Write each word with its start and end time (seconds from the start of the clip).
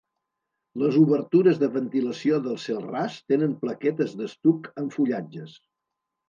Les 0.83 0.95
obertures 1.01 1.59
de 1.63 1.69
ventilació 1.75 2.39
del 2.45 2.57
cel 2.63 2.79
ras 2.87 3.19
tenen 3.33 3.53
plaquetes 3.67 4.17
d'estuc 4.23 4.71
amb 4.83 4.97
fullatges. 4.99 5.55